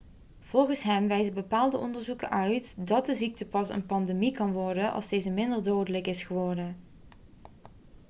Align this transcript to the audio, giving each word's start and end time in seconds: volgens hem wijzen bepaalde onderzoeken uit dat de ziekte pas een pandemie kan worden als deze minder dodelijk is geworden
volgens 0.39 0.83
hem 0.83 1.07
wijzen 1.07 1.33
bepaalde 1.33 1.77
onderzoeken 1.77 2.29
uit 2.31 2.73
dat 2.87 3.05
de 3.05 3.15
ziekte 3.15 3.45
pas 3.45 3.69
een 3.69 3.85
pandemie 3.85 4.31
kan 4.31 4.51
worden 4.51 4.91
als 4.93 5.09
deze 5.09 5.29
minder 5.29 5.63
dodelijk 5.63 6.07
is 6.07 6.23
geworden 6.23 6.75